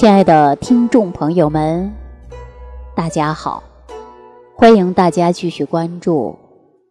[0.00, 1.92] 亲爱的听众朋友们，
[2.96, 3.62] 大家好！
[4.56, 6.38] 欢迎大家继续关注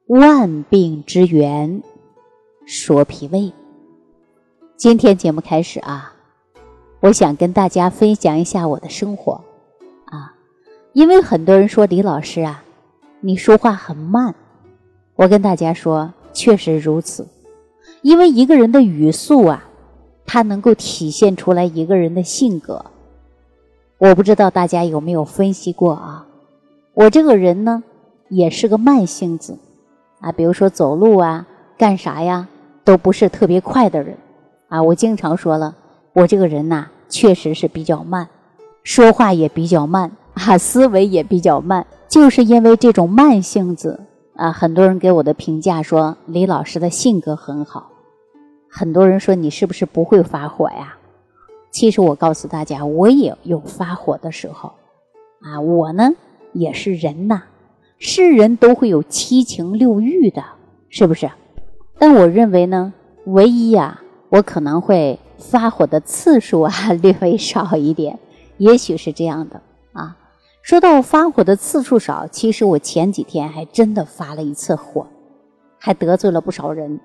[0.20, 1.82] 《万病之源
[2.68, 3.40] 说脾胃》。
[4.78, 6.14] 今天节目开始啊，
[7.00, 9.44] 我想跟大家分享一下我的生活
[10.06, 10.36] 啊，
[10.94, 12.64] 因为很多人说李老师啊，
[13.22, 14.36] 你说话很慢。
[15.16, 17.28] 我跟大家说，确实如此，
[18.04, 19.66] 因为一个人的语速啊。
[20.32, 22.86] 它能够体现出来一个人的性格。
[24.00, 26.26] 我不知道大家有没有分析过啊？
[26.94, 27.84] 我这个人呢，
[28.30, 29.60] 也是个慢性子
[30.22, 30.32] 啊。
[30.32, 31.46] 比如说走路啊，
[31.78, 32.48] 干啥呀，
[32.86, 34.16] 都不是特别快的人
[34.70, 34.82] 啊。
[34.82, 35.76] 我经常说了，
[36.14, 38.30] 我这个人呐，确实是比较慢，
[38.84, 41.86] 说话也比较慢啊，思维也比较慢。
[42.08, 44.00] 就是因为这种慢性子
[44.38, 47.90] 啊，很多人给我的评价说，李老师的性格很好。
[48.70, 50.96] 很多人说你是不是不会发火呀？
[51.72, 54.74] 其实我告诉大家，我也有发火的时候
[55.42, 55.60] 啊。
[55.62, 56.12] 我呢
[56.54, 57.44] 也是人呐，
[57.98, 60.44] 是人都会有七情六欲的，
[60.90, 61.30] 是不是？
[61.98, 62.94] 但我认为呢，
[63.26, 66.72] 唯一呀，我可能会发火的次数啊
[67.02, 68.18] 略微少一点，
[68.58, 69.62] 也许是这样的
[69.94, 70.18] 啊。
[70.62, 75.08] 说到发火的次数少，其实我前几天还真的发了一次火，
[75.78, 77.00] 还得罪了不少人。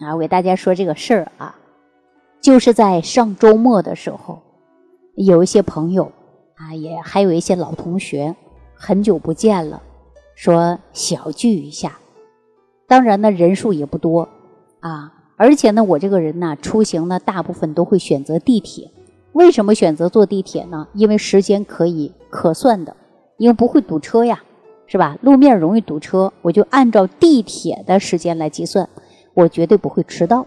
[0.00, 1.54] 啊，我给大家说这个事儿啊，
[2.40, 4.40] 就是在上周末的时候，
[5.14, 6.10] 有一些朋友
[6.54, 8.34] 啊，也还有一些老同学，
[8.74, 9.82] 很久不见了，
[10.34, 11.98] 说小聚一下。
[12.86, 14.28] 当然呢，人数也不多
[14.80, 18.90] 啊，而且呢，我这个人呢，出行呢，大部分都会选择地铁。
[19.32, 20.88] 为什么选择坐地铁呢？
[20.94, 22.96] 因为时间可以可算的，
[23.36, 24.42] 因为不会堵车呀，
[24.86, 25.18] 是吧？
[25.20, 28.88] 路面容易堵车，我就按照地铁的时间来计算。
[29.34, 30.44] 我绝对不会迟到！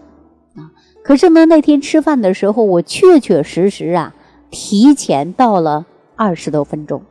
[1.04, 4.14] 可是呢，那天吃饭的时候，我确确实实啊
[4.50, 5.84] 提前到了
[6.16, 7.02] 二十多分钟。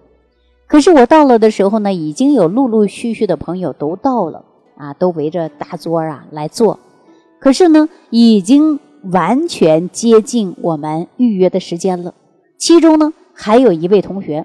[0.66, 4.44] 可是我到了的时候呢，已经有陆陆续续的朋友都到了
[4.76, 6.80] 啊，都围着大桌啊来坐。
[7.40, 8.80] 可是呢，已经
[9.12, 12.16] 完全接近我们预约的时间了。
[12.58, 14.44] 其中呢，还有一位同学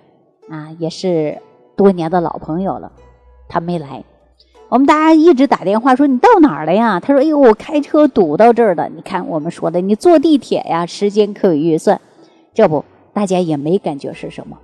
[0.50, 1.38] 啊，也是
[1.74, 2.92] 多年的老朋友了，
[3.48, 4.04] 他没来。
[4.68, 7.00] 我们大家一直打电话说你到哪儿了呀？
[7.00, 8.86] 他说：“哎呦，我开车堵到这儿了。
[8.94, 11.98] 你看我们说的，你坐地铁呀，时间可以预算。
[12.52, 12.84] 这不，
[13.14, 14.58] 大家也没感觉是什么。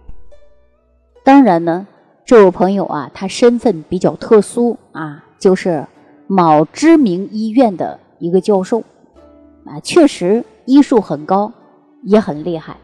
[1.22, 1.86] 当然呢，
[2.26, 5.86] 这位朋友啊，他身份比较特殊啊，就是
[6.26, 8.80] 某知名医院的一个教授
[9.64, 11.50] 啊，确实医术很高，
[12.02, 12.76] 也很厉害。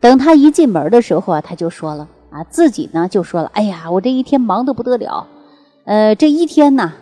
[0.00, 5.26] 等他一进门的时候啊，他就说了啊，自己呢就说了：哎呀，我这一天忙得不得了。”
[5.86, 6.94] 呃，这一天呢，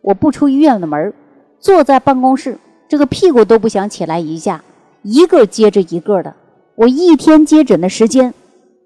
[0.00, 1.12] 我不出医院的门
[1.58, 2.56] 坐在办公室，
[2.88, 4.64] 这个屁股都不想起来一下，
[5.02, 6.34] 一个接着一个的，
[6.74, 8.32] 我一天接诊的时间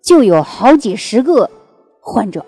[0.02, 1.48] 就有好几十个
[2.00, 2.44] 患者，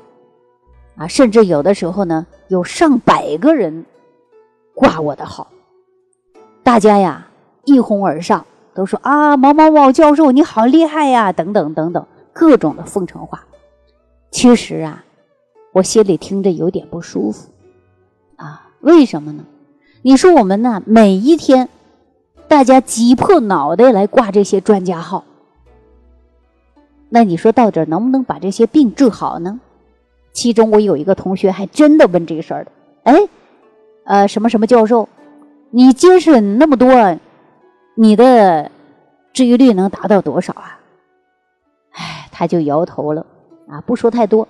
[0.97, 3.87] 啊，甚至有的时候呢，有上百个人
[4.75, 5.47] 挂我的号，
[6.65, 7.29] 大家呀
[7.67, 13.45] 一哄而上，都说啊，某某某教授你好厉害呀，等等等等，各种的奉承话。
[14.33, 15.05] 其实啊。
[15.77, 17.51] 我心里听着有点不舒服，
[18.37, 19.45] 啊，为什么呢？
[20.01, 21.69] 你说我们呢，每一天
[22.49, 25.25] 大家挤破脑袋来挂这些专家号，
[27.11, 29.61] 那你说到底能不能把这些病治好呢？
[30.33, 32.73] 其中我有一个同学还真的问这个事儿的，
[33.03, 33.29] 哎，
[34.05, 35.07] 呃，什么什么教授，
[35.69, 37.19] 你接诊那么多，
[37.97, 38.71] 你的
[39.35, 40.81] 治愈率能达到多少啊？
[41.91, 43.27] 哎，他就摇头了，
[43.69, 44.49] 啊，不说太多。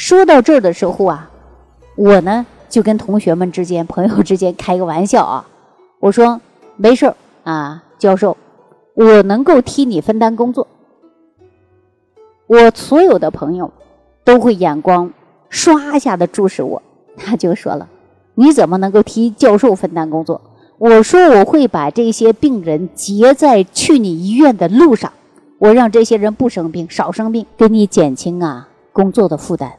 [0.00, 1.30] 说到这儿的时候啊，
[1.94, 5.46] 我呢就跟同学们之间、朋友之间开个玩笑啊，
[5.98, 6.40] 我说
[6.76, 8.34] 没事儿啊，教授，
[8.94, 10.66] 我能够替你分担工作。
[12.46, 13.70] 我所有的朋友
[14.24, 15.12] 都会眼光
[15.50, 16.80] 唰一下的注视我，
[17.18, 17.86] 他就说了
[18.34, 20.40] ：“你怎么能够替教授分担工作？”
[20.78, 25.12] 我说：“我会把这些病人截在去你医院的路上，
[25.58, 29.70] 我让这些人不生病、少生病，给你减轻啊。”工作的负担，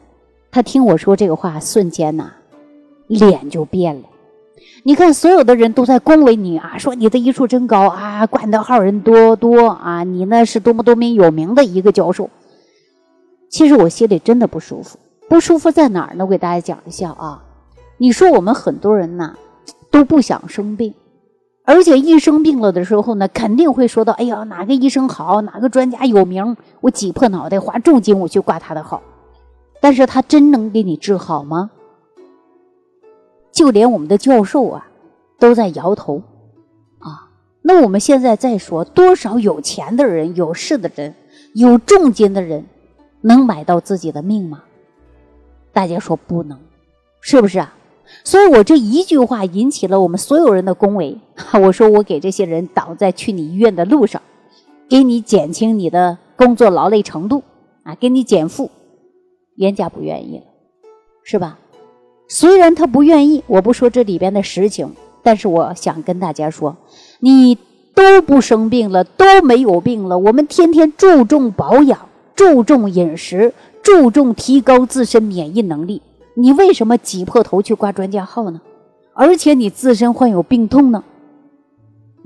[0.52, 2.30] 他听我说这个话，瞬间呐，
[3.06, 4.02] 脸就变了。
[4.82, 12.28] 你看，所有的人都在恭维你啊，说你的医术真高啊，管的号人多多啊，你呢是多么多么有名的一个教授。
[13.48, 16.26] 其实我心里真的不舒服，不舒服在哪儿呢？
[16.26, 17.42] 我给大家讲一下啊。
[17.96, 19.34] 你说我们很多人呐，
[19.90, 20.92] 都不想生病，
[21.64, 29.00] 而且一生病了的时候呢，肯定会说到：哎呀，哪个医生好，哪个专家有名，我挤破脑袋花重金我去挂他的号。
[29.82, 31.72] 但是他真能给你治好吗？
[33.50, 34.86] 就连我们的教授啊，
[35.40, 36.22] 都在摇头，
[37.00, 37.28] 啊，
[37.62, 41.16] 那我们现在再说，多少有钱的人、有势的人、
[41.54, 42.64] 有重金的人，
[43.22, 44.62] 能买到自己的命吗？
[45.72, 46.56] 大家说不能，
[47.20, 47.74] 是不是啊？
[48.22, 51.18] 所以我这一句话引起了我们所有人的恭维。
[51.60, 54.22] 我说我给这些人挡在去你医院的路上，
[54.88, 57.42] 给你减轻你的工作劳累程度
[57.82, 58.70] 啊，给你减负，
[59.56, 60.44] 人家不愿意了，
[61.22, 61.58] 是吧？
[62.28, 66.76] 虽然他不愿意，我不说这里边的实情，但是我想跟大家说。
[67.20, 67.56] 你
[67.94, 70.18] 都不生病了，都没有病了。
[70.18, 73.52] 我们天天注重保养，注重饮食，
[73.82, 76.00] 注重提高自身免疫能力。
[76.34, 78.62] 你为什么挤破头去挂专家号呢？
[79.12, 81.04] 而且你自身患有病痛呢？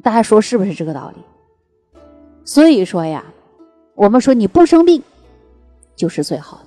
[0.04, 2.00] 大家说是不是这个道理？
[2.44, 3.24] 所以说呀，
[3.96, 5.02] 我们说你不生病
[5.96, 6.65] 就是最好的。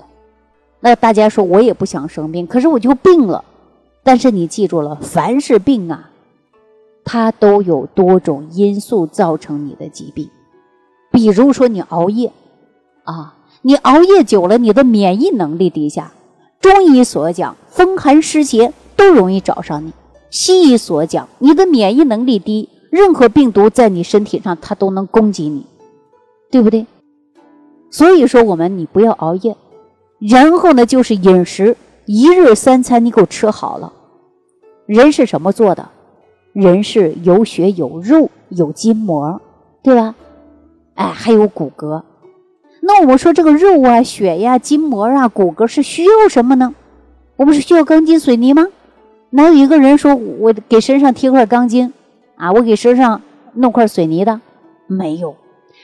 [0.80, 3.44] 那大家说我也不想生病，可是我就病了。
[4.04, 6.10] 但是你记住了，凡是病啊。
[7.04, 10.30] 它都有多种因素造成你的疾病，
[11.12, 12.32] 比如说你熬夜，
[13.04, 16.12] 啊，你熬夜久了，你的免疫能力低下。
[16.62, 19.92] 中医所讲，风寒湿邪都容易找上你；
[20.30, 25.66] 西医所讲，你的免疫能力低，任何病毒在你身体上它都能攻击你，
[26.52, 26.86] 对不对？
[27.90, 29.56] 所以说，我们你不要熬夜，
[30.20, 31.76] 然后呢，就是饮食，
[32.06, 33.94] 一日三餐你给我吃好了。
[34.86, 35.88] 人是什么做的？
[36.52, 39.40] 人是有血有肉有筋膜，
[39.82, 40.16] 对吧？
[40.96, 42.02] 哎，还有骨骼。
[42.82, 46.74] 那我们说这个肉啊、血呀、筋膜啊、骨骼是需要什么呢？
[47.36, 48.68] 我们是需要钢筋水泥吗？
[49.30, 51.94] 哪有一个人说我给身上贴块钢筋
[52.36, 52.52] 啊？
[52.52, 53.22] 我给身上
[53.54, 54.42] 弄块水泥的？
[54.88, 55.36] 没有。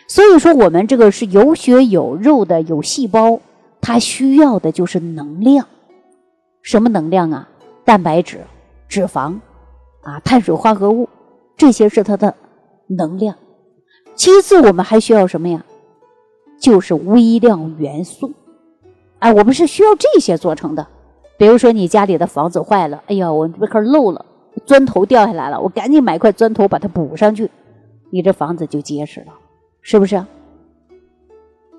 [0.08, 3.40] 所以说，我们这个是有血有肉的有细胞，
[3.86, 5.68] 它需要的就是能量。
[6.64, 7.48] 什么能量啊？
[7.84, 8.40] 蛋白质、
[8.88, 9.38] 脂肪。
[10.02, 11.08] 啊，碳水化合物，
[11.56, 12.34] 这些是它的
[12.88, 13.36] 能量。
[14.16, 15.64] 其次，我们还需要什么呀？
[16.60, 18.34] 就是微量元素。
[19.20, 20.88] 哎，我们是需要这些做成的。
[21.38, 24.26] 比如说，你家里的房子坏了，哎呀，我这块漏了，
[24.66, 27.52] 砖头掉下来了，我赶紧买块砖头把它补上去，
[28.10, 29.34] 你这房子就结实了，
[29.82, 30.24] 是不是？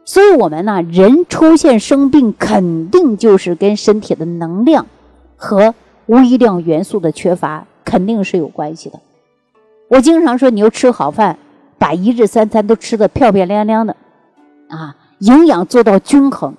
[0.07, 4.87] 所以，我们呢，人出现生病，肯定就是跟身体的能量
[5.37, 5.75] 和
[6.07, 7.67] 微量元素的缺乏。
[7.89, 8.99] 肯定是有关系的。
[9.89, 11.39] 我经常说，你要吃好饭，
[11.79, 13.95] 把一日三餐都吃的漂漂亮亮的，
[14.69, 16.57] 啊，营养做到均衡，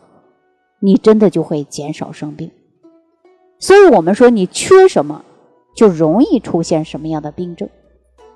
[0.79, 2.49] 你真的就会减少生病。
[3.59, 5.25] 所以我们说，你缺什么，
[5.75, 7.67] 就容易出现什么样的病症。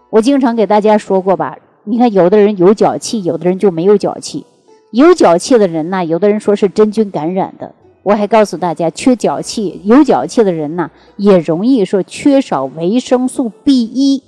[0.10, 4.46] 我经常给大家说过吧，你看，有的人有脚气，有的人就没有脚气。
[4.92, 7.74] 有脚气的人呢，有的人说是真菌感染的。
[8.04, 14.24] 我还告诉大家，缺脚气、有脚气的人呢，也容易说缺少维生素 B 一，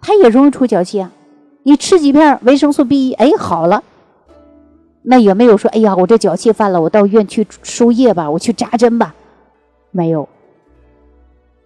[0.00, 1.12] 他也容易出脚气啊。
[1.62, 3.82] 你吃几片维生素 B 一，哎，好了。
[5.02, 9.14] 那有没有说，哎呀，我这脚气犯了，我到医院去输液吧，我去扎针吧，
[9.92, 10.28] 没有，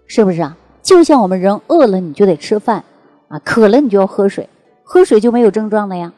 [0.07, 0.57] 是不是啊？
[0.83, 2.85] 就像我们人饿了，你就得吃饭
[3.29, 4.49] 啊，渴了你就要喝水，
[4.85, 6.13] 喝水就没有症状了呀，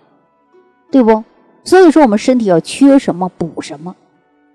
[0.90, 1.24] 对不？
[1.68, 3.94] 所以说，我们身体要缺什么补什么。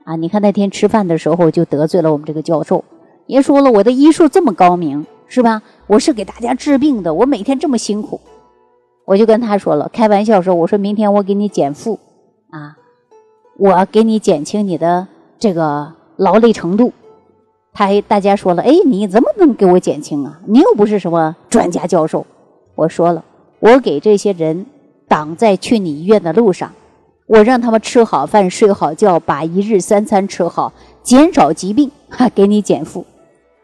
[0.03, 2.83] 啊，你看那天吃饭的时候就得罪了我们这个教授，
[3.27, 5.61] 也说了我的医术这么高明，是吧？
[5.85, 8.19] 我是给大家治病的，我每天这么辛苦，
[9.05, 11.99] 我就跟他说了，开玩笑说，我说明天我给你减负，
[12.49, 12.75] 啊，
[13.59, 16.91] 我给你减轻你的这个劳累程度。
[17.73, 20.41] 他还大家说了，哎，你怎么能给我减轻啊？
[20.47, 22.25] 你又不是什么专家教授。
[22.73, 23.23] 我说了，
[23.59, 24.65] 我给这些人
[25.07, 26.71] 挡在去你医院的路上。
[27.25, 33.05] 我让他们吃好饭、睡好觉，把一日三餐吃好，减少疾病，哈，给你减负，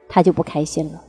[0.07, 1.01] 他就不开心了。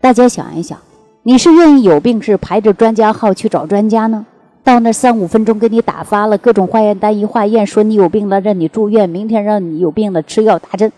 [0.00, 0.78] 大家想一想，
[1.22, 4.24] 你是愿意有病是排着专家号去找专家呢？
[4.62, 10.90] 到那三五分钟给你打发了各种化验单，一化验说你有病了，让你住院，明天让你有病了吃药打针，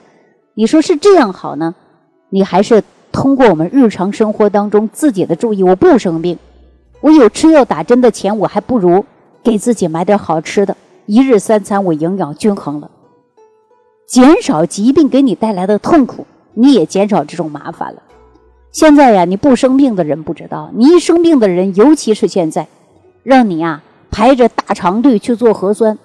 [0.54, 1.74] 你说是这样好呢？
[2.30, 6.38] 你还是通过我们日常生活当中自己的注意，我不生病，
[7.00, 9.04] 我有吃药打针的钱，我还不如。
[9.46, 10.76] 给自己买点好吃的，
[11.06, 12.90] 一日三餐我营养均衡了，
[14.04, 18.02] 减少疾病给你带来的痛苦，你也减少这种麻烦了。
[18.72, 22.66] 现在呀，你不生病的人不知道，你一生病的人，尤其是现在，
[23.22, 25.96] 让你呀排着大长队去做核酸，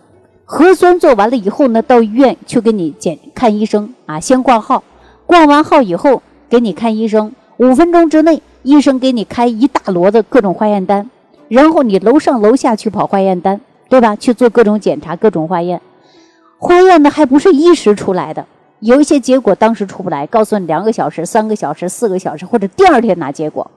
[0.45, 4.83] 核酸做完了以后呢，到医院去给你检看医生啊，先挂号，
[5.25, 11.09] 挂完号以后给你看医生，五分钟之内，医生给你开一大摞的各种化验单。
[11.51, 14.15] 然后你楼上楼下去跑化验单，对吧？
[14.15, 15.81] 去做各种检查、各种化验，
[16.57, 18.45] 化验的还不是一时出来的，
[18.79, 23.69] 有一些结果当时出不来，告诉你两个小时、三个小时、四个小时，或者第二天拿结果，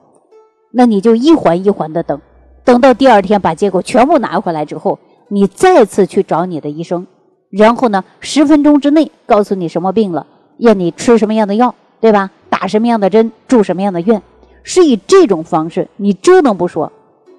[0.71, 2.21] 那你就一环一环的等，
[2.63, 7.05] 等到第二天把结果全部拿回来之后，你再次去找你的医生，
[7.49, 10.25] 然后呢，十分钟之内告诉你什么病了，
[10.57, 12.31] 让你吃什么样的药，对吧？
[12.49, 14.21] 打什么样的针，住什么样的院，
[14.63, 16.89] 是以这种方式，你折腾不说，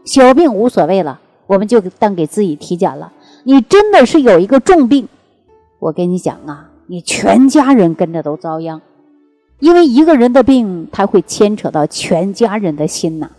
[0.06, 3.12] 小病无所谓了，我们就当给自己体检了。
[3.42, 5.08] 你真的是有一个重病，
[5.80, 8.80] 我跟你讲啊，你全家人跟着都遭殃，
[9.58, 13.30] 因为一个人的病，他会牵扯到全家人的心呐。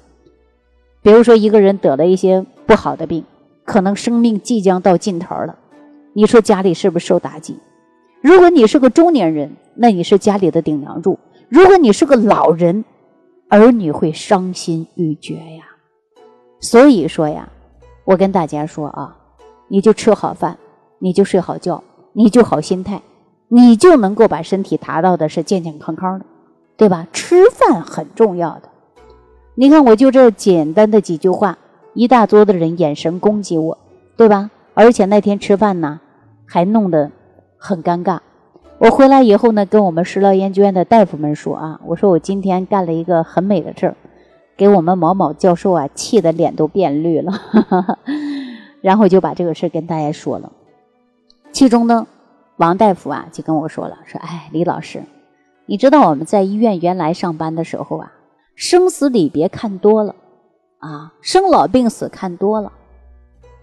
[1.02, 3.24] 比如说，一个人得了一些不好的病，
[3.64, 5.58] 可能生命即将到尽头了，
[6.12, 7.58] 你说家里是不是受打击？
[8.20, 11.18] 如果你是个中年人，那你是家里的顶梁柱。
[11.48, 12.84] 如果你是个老人，
[13.48, 15.64] 儿女会伤心欲绝呀。
[16.60, 17.50] 所以说呀，
[18.04, 19.16] 我跟大家说啊，
[19.68, 20.58] 你就吃好饭，
[21.00, 21.84] 你就睡好觉，
[22.14, 23.02] 你就好心态，
[23.48, 26.26] 你就能够把身体达到的是健健康康的，
[26.76, 27.08] 对吧？
[27.14, 28.70] 吃饭很重要的。
[29.56, 31.58] 你看，我就这简单的几句话，
[31.94, 33.78] 一大桌的人眼神攻击我，
[34.16, 34.50] 对吧？
[34.74, 36.00] 而且那天吃饭呢，
[36.46, 37.12] 还弄得
[37.58, 38.20] 很尴尬。
[38.80, 43.96] 我回来以后呢，跟我们食疗研究院的大夫们说啊，我说我今天干了一个很美的事儿，
[44.58, 47.32] 给我们某某教授啊气得脸都变绿了，
[48.82, 50.52] 然后就把这个事跟大家说了。
[51.52, 52.08] 其中呢，
[52.58, 55.04] 王大夫啊就跟我说了，说哎，李老师，
[55.68, 58.12] 你知道我们在医院原来上班的时候啊，
[58.56, 60.16] 生死离别看多了，
[60.80, 62.72] 啊，生老病死看多了。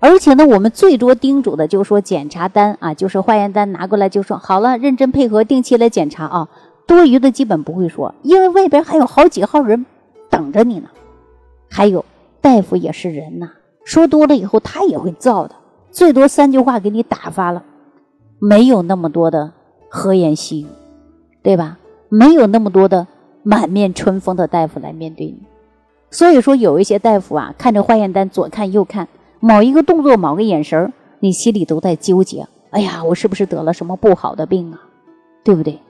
[0.01, 6.49] 而且呢，我们最多叮嘱的就是说检查单啊，就是化验单拿过来就说好了，认真配合，定期来检查啊。
[6.87, 9.87] 多余的基本不会说，因为外边还有好几号人
[10.35, 10.89] 等着你呢。
[11.71, 12.05] 还有
[12.41, 13.51] 大夫也是人呐，
[13.85, 15.55] 说多了以后他也会燥的，
[15.93, 17.63] 最多三句话给你打发了，
[18.41, 19.53] 没有那么多的
[19.89, 20.67] 和颜细语，
[21.43, 21.79] 对吧？
[22.09, 23.07] 没有那么多的
[23.45, 25.39] 满面春风的大夫来面对你。
[26.11, 29.09] 所以说，有一些大夫啊，看着化验单左看右看。
[29.41, 32.47] 某一个动作，某个眼神儿，你心里都在纠结。
[32.71, 34.81] 哎呀，我是不是得了什么不好的病啊？
[35.43, 35.81] 对不对？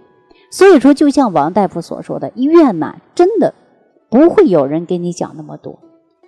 [0.50, 3.54] 所以说，就像王大夫所说的，医院呐，真的
[4.14, 5.80] 不会有人给你讲那么多。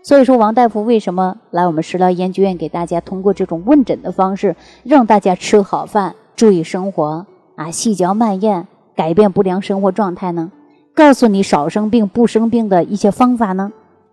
[0.02, 7.24] 所以说，王大夫为什么来我们食疗研究院给大家通过这种问诊的方式，让大家吃好饭、注意生活
[7.54, 8.66] 啊，细嚼慢咽，
[8.96, 10.50] 改变不良生活状态呢？
[10.96, 13.72] 告诉你少生病、不生病的一些方法呢？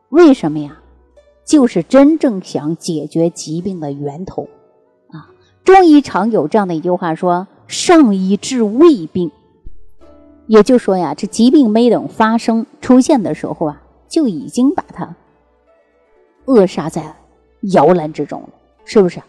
[0.10, 0.78] 为什么呀？
[1.44, 4.50] 就是真正想解决疾病的源头，
[5.10, 9.32] 啊，中医常有这样的一句话说：“上医治未病。”
[10.48, 15.16] 也就说呀，这疾病没等发生出现的时候啊，就已经把它
[16.46, 17.16] 扼杀在
[17.74, 18.50] 摇篮之中了，
[18.86, 19.22] 是不是？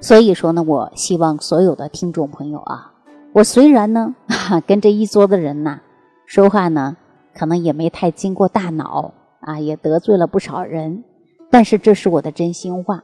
[0.00, 2.92] 所以说呢，我希望所有的听众朋友啊，
[3.32, 4.14] 我虽然呢
[4.66, 5.80] 跟这一桌的人呐
[6.26, 6.96] 说话呢，
[7.34, 11.04] 可能也没太经过大脑啊，也得罪了不少人。
[11.50, 13.02] 但是这是我的真心话，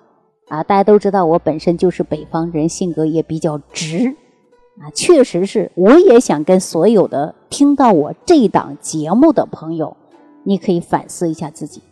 [0.49, 4.15] 啊，大家都知道我本身就是北方人，性格也比较直，
[4.81, 9.97] 啊，确实是，我也想跟所有的听到我这档节目的朋友，
[10.43, 11.83] 你可以反思一下自己，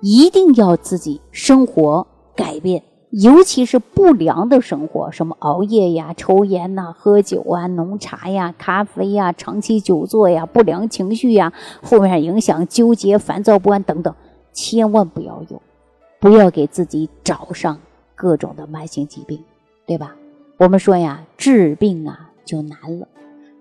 [0.00, 2.06] 一定要自己生活
[2.36, 11.52] 改变，尤其是不良的生活，什么熬夜呀、抽烟呐、喝酒啊、浓茶呀、咖啡呀、长期久坐呀、不良情绪呀、
[11.82, 14.14] 负面影响、纠结、烦躁不安等等，
[14.52, 15.60] 千万不要有。
[16.20, 17.78] 不要给自己找上
[18.14, 19.44] 各种的慢性疾病，
[19.84, 20.16] 对吧？
[20.56, 23.08] 我们说呀，治病啊就难了。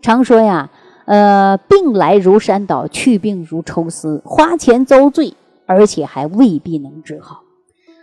[0.01, 0.69] 常说呀，
[1.05, 5.33] 呃，病来如山倒，去病如抽丝，花钱遭罪，
[5.65, 7.41] 而且还未必能治好。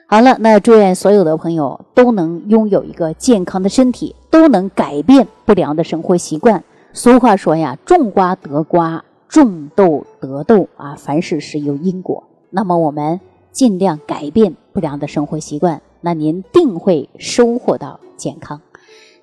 [0.06, 6.64] 好了，那祝愿所有的朋友都能拥有一个健康的身体，都能改变不良的生活习惯。
[6.92, 12.24] 俗话说呀，种瓜得瓜，种豆得豆啊，凡事是有因果。
[12.50, 13.20] 那么我们。
[13.52, 18.60] 尽量改变不良的生活习惯，那您定会收获到健康。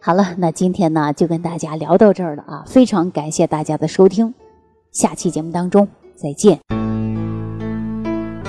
[0.08, 2.64] 好了，那今天呢就跟大家聊到这儿了啊！
[2.66, 4.34] 非常感谢大家的收听，
[4.94, 5.86] 下期节目当中
[6.16, 6.58] 再见。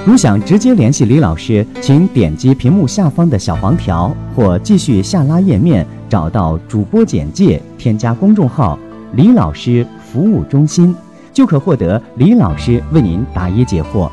[0.07, 8.79] 如想直接联系李老师，请点击屏幕下方的小黄条，或继续下拉页面找到主播简介，添加公众号
[9.15, 10.95] “李老师服务中心”，
[11.35, 14.09] 就可获得李老师为您答疑解惑。